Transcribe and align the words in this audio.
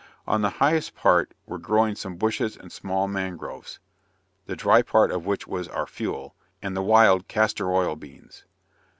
On 0.25 0.41
the 0.41 0.49
highest 0.57 0.95
part 0.95 1.35
were 1.45 1.59
growing 1.59 1.93
some 1.93 2.15
bushes 2.15 2.57
and 2.57 2.71
small 2.71 3.07
mangroves, 3.07 3.79
(the 4.47 4.55
dry 4.55 4.81
part 4.81 5.11
of 5.11 5.27
which 5.27 5.45
was 5.45 5.67
our 5.67 5.85
fuel) 5.85 6.33
and 6.59 6.75
the 6.75 6.81
wild 6.81 7.27
castor 7.27 7.71
oil 7.71 7.95
beans. 7.95 8.43